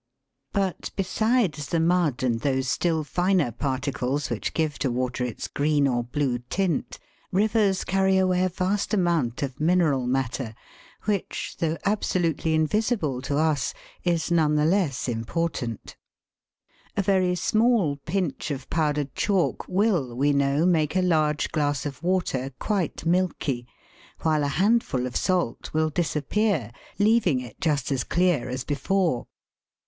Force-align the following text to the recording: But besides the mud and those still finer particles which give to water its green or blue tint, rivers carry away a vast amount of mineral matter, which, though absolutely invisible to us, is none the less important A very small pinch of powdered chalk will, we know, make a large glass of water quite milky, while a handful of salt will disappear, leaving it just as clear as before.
But 0.51 0.89
besides 0.95 1.67
the 1.67 1.79
mud 1.79 2.23
and 2.23 2.39
those 2.39 2.67
still 2.67 3.03
finer 3.03 3.51
particles 3.51 4.31
which 4.31 4.55
give 4.55 4.79
to 4.79 4.89
water 4.89 5.23
its 5.23 5.47
green 5.47 5.87
or 5.87 6.03
blue 6.03 6.39
tint, 6.49 6.97
rivers 7.31 7.83
carry 7.83 8.17
away 8.17 8.43
a 8.43 8.49
vast 8.49 8.95
amount 8.95 9.43
of 9.43 9.59
mineral 9.59 10.07
matter, 10.07 10.55
which, 11.05 11.55
though 11.59 11.77
absolutely 11.85 12.55
invisible 12.55 13.21
to 13.21 13.37
us, 13.37 13.75
is 14.03 14.31
none 14.31 14.55
the 14.55 14.65
less 14.65 15.07
important 15.07 15.95
A 16.97 17.03
very 17.03 17.35
small 17.35 17.97
pinch 17.97 18.49
of 18.49 18.67
powdered 18.71 19.13
chalk 19.13 19.67
will, 19.67 20.15
we 20.17 20.33
know, 20.33 20.65
make 20.65 20.95
a 20.95 21.03
large 21.03 21.51
glass 21.51 21.85
of 21.85 22.01
water 22.01 22.51
quite 22.57 23.05
milky, 23.05 23.67
while 24.23 24.43
a 24.43 24.47
handful 24.57 25.05
of 25.05 25.15
salt 25.15 25.71
will 25.73 25.91
disappear, 25.91 26.71
leaving 26.97 27.39
it 27.39 27.61
just 27.61 27.91
as 27.91 28.03
clear 28.03 28.49
as 28.49 28.63
before. 28.63 29.27